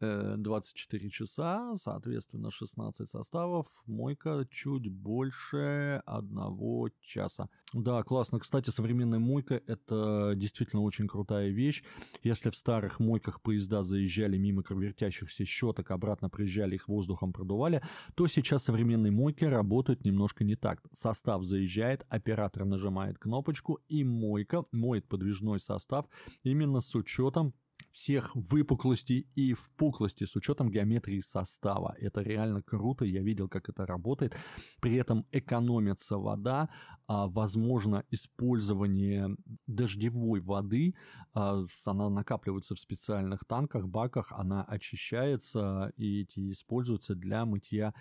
24 0.00 1.06
э, 1.06 1.10
часа, 1.10 1.74
соответственно, 1.76 2.50
16 2.50 3.08
составов, 3.08 3.66
мойка 3.86 4.46
чуть 4.50 4.88
больше 4.88 6.02
одного 6.04 6.90
часа. 7.00 7.48
Да, 7.72 8.02
классно. 8.02 8.38
Кстати, 8.38 8.70
современная 8.70 9.18
мойка– 9.18 9.60
это 9.66 10.34
действительно 10.36 10.82
очень 10.82 11.08
крутая 11.08 11.50
вещь. 11.50 11.82
Если 12.22 12.50
в 12.50 12.56
старых 12.56 13.00
мойках 13.00 13.40
поезда 13.40 13.82
заезжали 13.82 14.36
мимо 14.36 14.62
вертящихся 14.68 15.44
щеток, 15.44 15.90
обратно 15.90 16.28
приезжали, 16.28 16.74
их 16.76 16.88
воздухом 16.88 17.32
продували, 17.32 17.82
то 18.14 18.26
сейчас 18.26 18.64
современные 18.64 19.12
мойки 19.12 19.44
работают 19.44 20.04
немножко 20.04 20.44
не 20.44 20.56
так. 20.56 20.82
Состав 20.92 21.42
заезжает, 21.44 22.04
оператор 22.08 22.64
нажимает 22.64 23.18
кнопочку, 23.18 23.80
и 23.88 24.04
мойка 24.04 24.64
моет 24.72 25.08
подвижной 25.08 25.60
состав 25.60 26.06
именно 26.42 26.80
с 26.80 26.94
учетом 26.94 27.54
всех 27.92 28.34
выпуклостей 28.34 29.26
и 29.34 29.52
впуклостей 29.52 30.26
с 30.26 30.36
учетом 30.36 30.70
геометрии 30.70 31.20
состава. 31.20 31.94
Это 31.98 32.22
реально 32.22 32.62
круто, 32.62 33.04
я 33.04 33.22
видел, 33.22 33.48
как 33.48 33.68
это 33.68 33.86
работает. 33.86 34.36
При 34.80 34.96
этом 34.96 35.26
экономится 35.32 36.18
вода, 36.18 36.68
а, 37.06 37.26
возможно 37.28 38.04
использование 38.10 39.36
дождевой 39.66 40.40
воды, 40.40 40.94
а, 41.34 41.64
она 41.84 42.08
накапливается 42.08 42.74
в 42.74 42.80
специальных 42.80 43.44
танках, 43.44 43.86
баках, 43.86 44.32
она 44.32 44.64
очищается 44.64 45.92
и 45.96 46.22
эти 46.22 46.50
используются 46.50 47.14
для 47.14 47.44
мытья. 47.44 47.94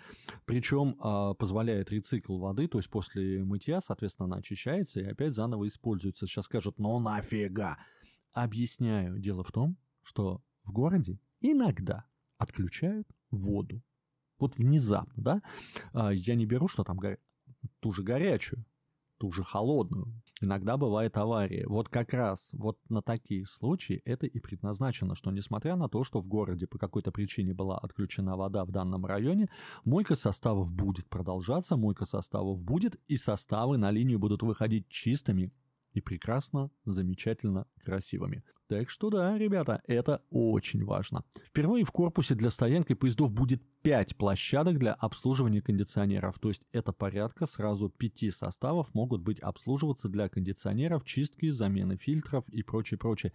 Причем 0.44 0.96
а, 1.00 1.34
позволяет 1.34 1.90
рецикл 1.90 2.38
воды, 2.38 2.66
то 2.68 2.78
есть 2.78 2.90
после 2.90 3.44
мытья, 3.44 3.80
соответственно, 3.80 4.26
она 4.26 4.36
очищается 4.38 5.00
и 5.00 5.04
опять 5.04 5.34
заново 5.34 5.68
используется. 5.68 6.26
Сейчас 6.26 6.46
скажут, 6.46 6.78
ну 6.78 6.98
нафига? 6.98 7.78
Объясняю. 8.34 9.18
Дело 9.20 9.44
в 9.44 9.52
том, 9.52 9.78
что 10.02 10.42
в 10.64 10.72
городе 10.72 11.20
иногда 11.40 12.04
отключают 12.36 13.08
воду. 13.30 13.80
Вот 14.40 14.56
внезапно, 14.56 15.22
да? 15.22 15.42
А, 15.92 16.12
я 16.12 16.34
не 16.34 16.44
беру, 16.44 16.66
что 16.66 16.82
там 16.82 16.96
горя... 16.96 17.18
ту 17.78 17.92
же 17.92 18.02
горячую, 18.02 18.64
ту 19.18 19.30
же 19.30 19.44
холодную. 19.44 20.20
иногда 20.40 20.76
бывает 20.76 21.16
авария. 21.16 21.64
Вот 21.68 21.88
как 21.88 22.12
раз 22.12 22.50
вот 22.52 22.76
на 22.88 23.02
такие 23.02 23.46
случаи 23.46 24.02
это 24.04 24.26
и 24.26 24.40
предназначено, 24.40 25.14
что 25.14 25.30
несмотря 25.30 25.76
на 25.76 25.88
то, 25.88 26.02
что 26.02 26.20
в 26.20 26.26
городе 26.26 26.66
по 26.66 26.76
какой-то 26.76 27.12
причине 27.12 27.54
была 27.54 27.78
отключена 27.78 28.36
вода 28.36 28.64
в 28.64 28.72
данном 28.72 29.06
районе, 29.06 29.48
мойка 29.84 30.16
составов 30.16 30.72
будет 30.72 31.08
продолжаться, 31.08 31.76
мойка 31.76 32.04
составов 32.04 32.64
будет, 32.64 32.96
и 33.06 33.16
составы 33.16 33.78
на 33.78 33.92
линию 33.92 34.18
будут 34.18 34.42
выходить 34.42 34.88
чистыми 34.88 35.52
и 35.94 36.00
прекрасно, 36.00 36.70
замечательно 36.84 37.66
красивыми. 37.84 38.44
Так 38.66 38.90
что 38.90 39.10
да, 39.10 39.38
ребята, 39.38 39.82
это 39.86 40.22
очень 40.30 40.84
важно. 40.84 41.24
Впервые 41.44 41.84
в 41.84 41.92
корпусе 41.92 42.34
для 42.34 42.50
стоянки 42.50 42.94
поездов 42.94 43.32
будет 43.32 43.62
5 43.82 44.16
площадок 44.16 44.78
для 44.78 44.94
обслуживания 44.94 45.62
кондиционеров. 45.62 46.38
То 46.38 46.48
есть 46.48 46.66
это 46.72 46.92
порядка 46.92 47.46
сразу 47.46 47.88
5 47.90 48.34
составов 48.34 48.92
могут 48.94 49.22
быть 49.22 49.38
обслуживаться 49.40 50.08
для 50.08 50.28
кондиционеров, 50.28 51.04
чистки, 51.04 51.50
замены 51.50 51.96
фильтров 51.96 52.48
и 52.48 52.62
прочее, 52.62 52.98
прочее. 52.98 53.32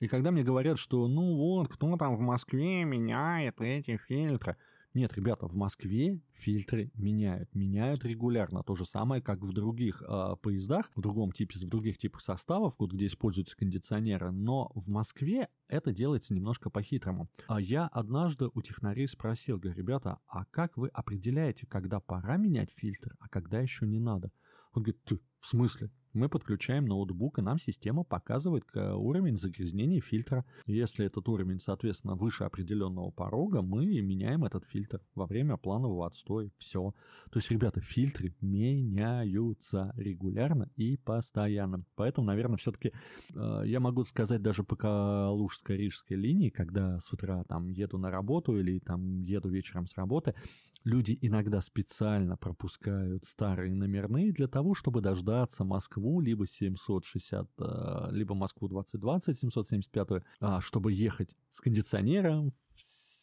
И 0.00 0.08
когда 0.08 0.30
мне 0.32 0.42
говорят, 0.42 0.78
что 0.78 1.06
ну 1.06 1.36
вот, 1.36 1.68
кто 1.68 1.96
там 1.96 2.16
в 2.16 2.20
Москве 2.20 2.84
меняет 2.84 3.60
эти 3.60 3.96
фильтры– 3.96 4.56
нет, 4.94 5.12
ребята, 5.14 5.48
в 5.48 5.56
Москве 5.56 6.20
фильтры 6.34 6.92
меняют, 6.94 7.52
меняют 7.52 8.04
регулярно. 8.04 8.62
То 8.62 8.76
же 8.76 8.84
самое, 8.84 9.20
как 9.20 9.40
в 9.40 9.52
других 9.52 10.02
э, 10.06 10.36
поездах, 10.40 10.90
в 10.94 11.00
другом 11.00 11.32
типе, 11.32 11.58
в 11.58 11.68
других 11.68 11.98
типах 11.98 12.20
составов, 12.20 12.76
вот 12.78 12.92
где 12.92 13.06
используются 13.06 13.56
кондиционеры. 13.56 14.30
Но 14.30 14.70
в 14.74 14.88
Москве 14.88 15.48
это 15.68 15.92
делается 15.92 16.32
немножко 16.32 16.70
по-хитрому. 16.70 17.28
А 17.48 17.60
я 17.60 17.88
однажды 17.88 18.48
у 18.54 18.62
технарей 18.62 19.08
спросил, 19.08 19.58
говорю, 19.58 19.76
ребята, 19.76 20.18
а 20.28 20.44
как 20.44 20.76
вы 20.76 20.88
определяете, 20.88 21.66
когда 21.66 21.98
пора 21.98 22.36
менять 22.36 22.70
фильтр, 22.70 23.16
а 23.18 23.28
когда 23.28 23.60
еще 23.60 23.86
не 23.86 23.98
надо? 23.98 24.30
Он 24.74 24.82
говорит, 24.82 25.02
ты, 25.04 25.20
в 25.40 25.46
смысле? 25.46 25.90
Мы 26.14 26.28
подключаем 26.28 26.84
ноутбук, 26.86 27.40
и 27.40 27.42
нам 27.42 27.58
система 27.58 28.04
показывает 28.04 28.64
уровень 28.76 29.36
загрязнения 29.36 30.00
фильтра. 30.00 30.44
Если 30.64 31.04
этот 31.04 31.28
уровень, 31.28 31.58
соответственно, 31.58 32.14
выше 32.14 32.44
определенного 32.44 33.10
порога, 33.10 33.62
мы 33.62 33.84
меняем 34.00 34.44
этот 34.44 34.64
фильтр 34.64 35.00
во 35.16 35.26
время 35.26 35.56
планового 35.56 36.06
отстоя. 36.06 36.52
Все. 36.56 36.94
То 37.32 37.38
есть, 37.40 37.50
ребята, 37.50 37.80
фильтры 37.80 38.32
меняются 38.40 39.92
регулярно 39.96 40.70
и 40.76 40.96
постоянно. 40.96 41.84
Поэтому, 41.96 42.28
наверное, 42.28 42.58
все-таки 42.58 42.92
э, 43.34 43.62
я 43.66 43.80
могу 43.80 44.04
сказать 44.04 44.40
даже 44.40 44.62
по 44.62 44.76
Калужско-Рижской 44.76 46.14
линии, 46.14 46.50
когда 46.50 47.00
с 47.00 47.12
утра 47.12 47.42
там 47.48 47.70
еду 47.70 47.98
на 47.98 48.12
работу 48.12 48.56
или 48.56 48.78
там 48.78 49.20
еду 49.22 49.48
вечером 49.48 49.88
с 49.88 49.96
работы, 49.96 50.34
люди 50.84 51.18
иногда 51.20 51.60
специально 51.60 52.36
пропускают 52.36 53.24
старые 53.24 53.74
номерные 53.74 54.32
для 54.32 54.46
того, 54.46 54.74
чтобы 54.74 55.00
дождаться 55.00 55.64
Москву, 55.64 56.20
либо 56.20 56.46
760, 56.46 57.48
э, 57.58 58.08
либо 58.10 58.34
Москву 58.34 58.68
2020, 58.68 59.36
775, 59.36 60.22
а, 60.40 60.60
чтобы 60.60 60.92
ехать 60.92 61.34
с 61.50 61.60
кондиционером 61.60 62.52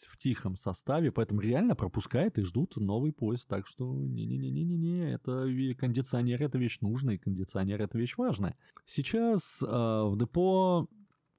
в 0.08 0.18
тихом 0.18 0.56
составе, 0.56 1.12
поэтому 1.12 1.42
реально 1.42 1.76
пропускает 1.76 2.38
и 2.38 2.44
ждут 2.44 2.76
новый 2.78 3.12
поезд. 3.14 3.48
Так 3.48 3.68
что 3.68 3.94
не-не-не-не-не, 3.96 5.14
это 5.14 5.48
кондиционер 5.80 6.44
это 6.44 6.58
вещь 6.58 6.80
нужная, 6.82 7.18
кондиционер 7.18 7.82
это 7.82 7.98
вещь 7.98 8.18
важная. 8.18 8.58
Сейчас 8.86 9.62
э, 9.62 9.66
в 9.66 10.16
депо 10.18 10.88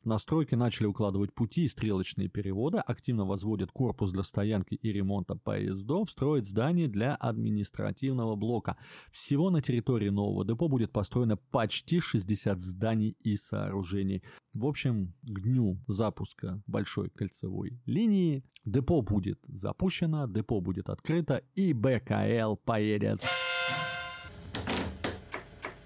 Настройки 0.04 0.56
начали 0.56 0.86
укладывать 0.86 1.32
пути 1.32 1.64
и 1.64 1.68
стрелочные 1.68 2.28
переводы, 2.28 2.78
активно 2.78 3.24
возводят 3.24 3.70
корпус 3.70 4.10
для 4.10 4.24
стоянки 4.24 4.74
и 4.74 4.92
ремонта 4.92 5.36
поездов, 5.36 6.10
строят 6.10 6.44
здание 6.44 6.88
для 6.88 7.14
административного 7.14 8.34
блока. 8.34 8.76
Всего 9.12 9.50
на 9.50 9.62
территории 9.62 10.08
нового 10.08 10.44
депо 10.44 10.68
будет 10.68 10.90
построено 10.90 11.36
почти 11.36 12.00
60 12.00 12.60
зданий 12.60 13.16
и 13.20 13.36
сооружений. 13.36 14.24
В 14.52 14.66
общем, 14.66 15.14
к 15.22 15.40
дню 15.40 15.78
запуска 15.86 16.60
большой 16.66 17.08
кольцевой 17.10 17.80
линии 17.86 18.44
депо 18.64 19.02
будет 19.02 19.38
запущено, 19.46 20.26
депо 20.26 20.60
будет 20.60 20.90
открыто 20.90 21.42
и 21.54 21.72
БКЛ 21.72 22.56
поедет. 22.56 23.22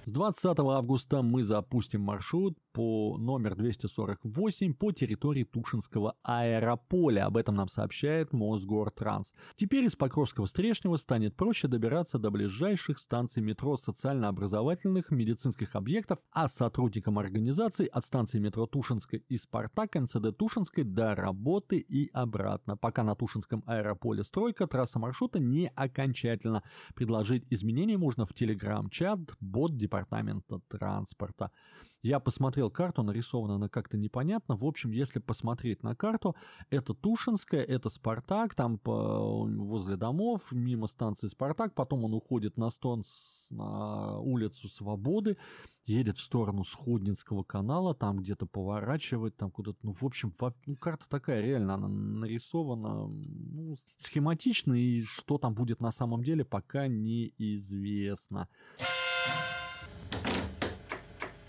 С 0.07 0.13
20 0.13 0.57
августа 0.61 1.21
мы 1.21 1.43
запустим 1.43 2.01
маршрут 2.03 2.57
по 2.73 3.17
номер 3.19 3.57
248 3.57 4.75
по 4.75 4.93
территории 4.93 5.43
Тушинского 5.43 6.15
аэрополя. 6.23 7.27
Об 7.27 7.37
этом 7.37 7.57
нам 7.57 7.67
сообщает 7.67 8.33
Мосгортранс. 8.33 9.33
Теперь 9.57 9.85
из 9.85 9.97
Покровского-Стрешнего 9.97 10.97
станет 10.97 11.35
проще 11.35 11.67
добираться 11.67 12.21
до 12.21 12.31
ближайших 12.31 13.01
станций 13.01 13.43
метро 13.43 13.77
социально-образовательных 13.77 15.11
медицинских 15.11 15.75
объектов, 15.75 16.21
а 16.31 16.47
сотрудникам 16.47 17.19
организаций 17.19 17.87
от 17.87 18.05
станции 18.05 18.39
метро 18.39 18.67
Тушинской 18.67 19.25
и 19.29 19.37
Спартак 19.37 19.97
МЦД 19.97 20.37
Тушинской 20.39 20.85
до 20.85 21.17
работы 21.17 21.79
и 21.79 22.11
обратно. 22.13 22.77
Пока 22.77 23.03
на 23.03 23.17
Тушинском 23.17 23.65
аэрополе 23.67 24.23
стройка, 24.23 24.69
трасса 24.69 25.01
маршрута 25.01 25.41
не 25.41 25.67
окончательно. 25.75 26.63
Предложить 26.95 27.45
изменения 27.51 27.99
можно 27.99 28.25
в 28.25 28.35
телеграм-чат 28.35 29.19
бот 29.41 29.77
департамента 29.77 29.96
транспорта. 30.69 31.51
Я 32.03 32.21
посмотрел 32.21 32.71
карту, 32.71 33.03
нарисована 33.03 33.57
она 33.57 33.69
как-то 33.69 33.97
непонятно. 33.97 34.57
В 34.57 34.65
общем, 34.65 34.93
если 34.93 35.19
посмотреть 35.19 35.83
на 35.83 35.97
карту, 35.97 36.37
это 36.71 36.95
Тушинская, 36.95 37.63
это 37.63 37.89
Спартак, 37.89 38.55
там 38.55 38.79
по, 38.79 39.45
возле 39.45 39.97
домов, 39.97 40.53
мимо 40.53 40.87
станции 40.87 41.27
Спартак, 41.27 41.75
потом 41.75 42.05
он 42.05 42.15
уходит 42.15 42.57
на 42.57 42.71
стон 42.71 43.03
на 43.51 44.19
улицу 44.21 44.69
Свободы, 44.69 45.37
едет 45.85 46.19
в 46.19 46.23
сторону 46.23 46.65
Сходнинского 46.65 47.43
канала, 47.43 47.95
там 47.95 48.19
где-то 48.19 48.47
поворачивает, 48.47 49.37
там 49.37 49.51
куда-то, 49.51 49.79
ну, 49.83 49.93
в 49.93 50.03
общем, 50.05 50.33
ну, 50.67 50.77
карта 50.77 51.09
такая, 51.09 51.41
реально, 51.41 51.75
она 51.75 51.89
нарисована 51.89 53.09
ну, 53.09 53.77
схематично, 53.99 54.75
и 54.75 55.03
что 55.03 55.39
там 55.39 55.55
будет 55.55 55.81
на 55.81 55.93
самом 55.93 56.23
деле, 56.23 56.45
пока 56.45 56.87
неизвестно. 56.87 58.49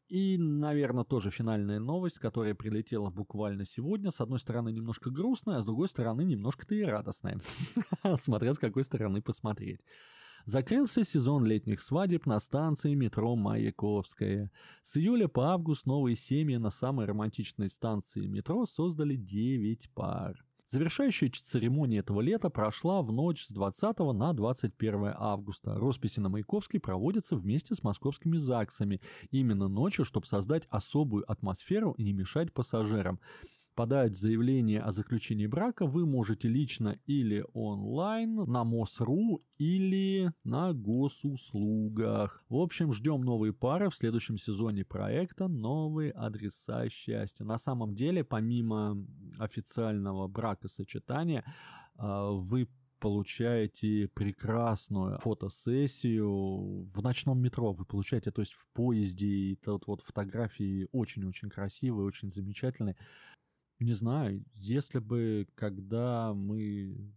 И, 0.07 0.37
наверное, 0.37 1.03
тоже 1.03 1.31
финальная 1.31 1.79
новость, 1.79 2.19
которая 2.19 2.55
прилетела 2.55 3.09
буквально 3.09 3.65
сегодня. 3.65 4.11
С 4.11 4.21
одной 4.21 4.39
стороны, 4.39 4.71
немножко 4.71 5.09
грустная, 5.09 5.57
а 5.57 5.61
с 5.61 5.65
другой 5.65 5.89
стороны, 5.89 6.23
немножко-то 6.23 6.75
и 6.75 6.81
радостная. 6.81 7.39
Смотря 8.15 8.53
с 8.53 8.59
какой 8.59 8.85
стороны 8.85 9.21
посмотреть. 9.21 9.81
Закрылся 10.45 11.03
сезон 11.03 11.43
летних 11.43 11.81
свадеб 11.81 12.25
на 12.25 12.39
станции 12.39 12.93
метро 12.93 13.35
Маяковская. 13.35 14.49
С 14.81 14.95
июля 14.95 15.27
по 15.27 15.51
август 15.51 15.85
новые 15.85 16.15
семьи 16.15 16.55
на 16.55 16.69
самой 16.69 17.05
романтичной 17.05 17.69
станции 17.69 18.27
метро 18.27 18.65
создали 18.65 19.17
9 19.17 19.91
пар. 19.93 20.46
Завершающая 20.69 21.31
церемония 21.31 21.99
этого 21.99 22.19
лета 22.19 22.49
прошла 22.49 23.01
в 23.01 23.09
ночь 23.13 23.45
с 23.45 23.51
20 23.51 23.99
на 23.99 24.33
21 24.33 25.13
августа. 25.15 25.75
Росписи 25.75 26.19
на 26.19 26.27
Маяковской 26.27 26.81
проводятся 26.81 27.37
вместе 27.37 27.73
с 27.73 27.83
московскими 27.83 28.37
ЗАГСами. 28.37 28.99
Именно 29.31 29.69
ночью, 29.69 30.03
чтобы 30.03 30.25
создать 30.25 30.67
особую 30.69 31.29
атмосферу 31.31 31.93
и 31.93 32.03
не 32.03 32.11
мешать 32.11 32.51
пассажирам. 32.51 33.21
Подать 33.77 34.15
заявление 34.15 34.79
о 34.79 34.91
заключении 34.91 35.45
брака 35.45 35.85
вы 35.85 36.07
можете 36.07 36.47
лично 36.47 36.97
или 37.05 37.45
онлайн 37.53 38.33
на 38.33 38.63
МОСРУ 38.63 39.39
или 39.59 40.33
на 40.43 40.73
госуслугах. 40.73 42.43
В 42.49 42.55
общем, 42.55 42.91
ждем 42.91 43.21
новые 43.21 43.53
пары 43.53 43.91
в 43.91 43.95
следующем 43.95 44.39
сезоне 44.39 44.83
проекта 44.83 45.47
«Новые 45.47 46.11
адреса 46.11 46.89
счастья». 46.89 47.45
На 47.45 47.59
самом 47.59 47.93
деле, 47.93 48.23
помимо 48.23 48.97
официального 49.37 50.27
бракосочетания, 50.27 51.45
а, 51.97 52.31
вы 52.31 52.67
получаете 52.99 54.09
прекрасную 54.13 55.19
фотосессию 55.19 56.85
в 56.85 57.03
ночном 57.03 57.39
метро. 57.39 57.73
Вы 57.73 57.85
получаете, 57.85 58.31
то 58.31 58.41
есть 58.41 58.53
в 58.53 58.65
поезде, 58.73 59.27
и 59.27 59.55
тут 59.55 59.85
вот 59.85 60.01
фотографии 60.01 60.87
очень-очень 60.91 61.51
красивые, 61.51 62.07
очень 62.07 62.31
замечательные. 62.31 62.95
Не 63.79 63.93
знаю, 63.93 64.43
если 64.55 64.99
бы, 64.99 65.47
когда 65.55 66.33
мы 66.33 67.13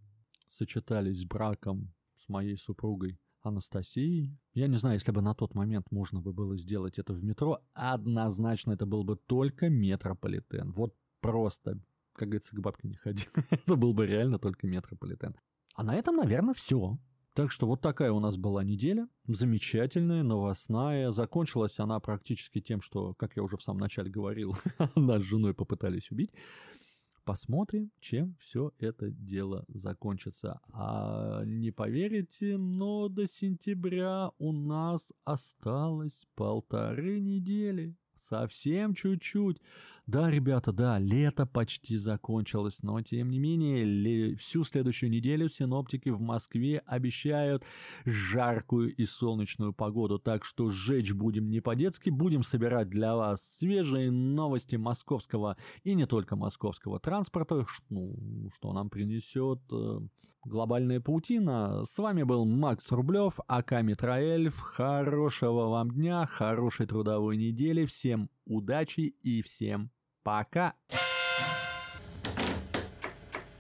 сочетались 0.49 1.20
с 1.20 1.25
браком 1.25 1.94
с 2.16 2.29
моей 2.29 2.57
супругой 2.59 3.18
Анастасией, 3.40 4.38
я 4.53 4.66
не 4.66 4.77
знаю, 4.77 4.96
если 4.96 5.12
бы 5.12 5.23
на 5.23 5.35
тот 5.35 5.55
момент 5.55 5.87
можно 5.90 6.20
бы 6.20 6.35
было 6.35 6.59
сделать 6.59 6.99
это 6.99 7.14
в 7.14 7.25
метро, 7.25 7.61
однозначно 7.73 8.73
это 8.73 8.85
был 8.85 9.05
бы 9.05 9.16
только 9.16 9.70
метрополитен. 9.70 10.73
Вот 10.73 10.94
просто, 11.20 11.81
как 12.12 12.29
говорится, 12.29 12.55
к 12.55 12.61
бабке 12.61 12.88
не 12.88 12.96
ходи. 12.96 13.25
это 13.51 13.77
был 13.77 13.94
бы 13.94 14.07
реально 14.07 14.38
только 14.38 14.66
метрополитен. 14.66 15.35
А 15.75 15.83
на 15.83 15.94
этом, 15.94 16.16
наверное, 16.16 16.53
все. 16.53 16.99
Так 17.35 17.53
что 17.53 17.66
вот 17.66 17.81
такая 17.81 18.11
у 18.11 18.19
нас 18.19 18.37
была 18.37 18.64
неделя. 18.64 19.09
Замечательная, 19.27 20.23
новостная. 20.23 21.11
Закончилась 21.11 21.79
она 21.79 22.01
практически 22.01 22.61
тем, 22.61 22.81
что, 22.81 23.14
как 23.14 23.37
я 23.37 23.43
уже 23.43 23.57
в 23.57 23.62
самом 23.62 23.81
начале 23.81 24.11
говорил, 24.11 24.57
нас 24.97 25.23
с 25.23 25.27
женой 25.27 25.55
попытались 25.55 26.11
убить. 26.11 26.33
Посмотрим, 27.25 27.93
чем 28.01 28.35
все 28.40 28.73
это 28.79 29.11
дело 29.11 29.64
закончится. 29.69 30.61
А 30.73 31.45
не 31.45 31.71
поверите, 31.71 32.57
но 32.57 33.09
до 33.09 33.27
сентября 33.27 34.33
у 34.38 34.53
нас 34.53 35.12
осталось 35.25 36.27
полторы 36.35 37.21
недели. 37.21 37.95
Совсем 38.31 38.95
чуть-чуть. 38.95 39.61
Да, 40.07 40.31
ребята, 40.31 40.73
да, 40.73 41.01
лето 41.01 41.47
почти 41.47 41.97
закончилось, 41.97 42.79
но 42.81 43.03
тем 43.03 43.29
не 43.29 43.40
менее, 43.40 44.37
всю 44.37 44.62
следующую 44.62 45.11
неделю 45.11 45.49
синоптики 45.49 46.11
в 46.11 46.21
Москве 46.21 46.79
обещают 46.87 47.64
жаркую 48.05 48.95
и 48.95 49.05
солнечную 49.05 49.73
погоду, 49.73 50.21
так 50.21 50.45
что 50.45 50.71
сжечь 50.71 51.12
будем 51.12 51.47
не 51.47 51.61
по-детски, 51.61 52.11
будем 52.11 52.45
собирать 52.45 52.88
для 52.88 53.16
вас 53.16 53.43
свежие 53.59 54.12
новости 54.12 54.77
московского 54.77 55.57
и 55.83 55.95
не 55.95 56.07
только 56.07 56.37
московского 56.37 57.01
транспорта, 57.01 57.66
ну, 57.88 58.49
что 58.55 58.73
нам 58.73 58.90
принесет 58.90 59.61
э, 59.73 60.01
глобальная 60.44 61.00
паутина. 61.00 61.85
С 61.85 61.98
вами 61.98 62.22
был 62.22 62.44
Макс 62.44 62.90
Рублев, 62.90 63.40
АК 63.46 63.83
Митроэльф. 63.83 64.59
Хорошего 64.59 65.68
вам 65.68 65.90
дня, 65.90 66.26
хорошей 66.26 66.87
трудовой 66.87 67.37
недели. 67.37 67.85
Всем 67.85 68.31
удачи 68.46 69.14
и 69.22 69.42
всем 69.42 69.90
пока! 70.22 70.74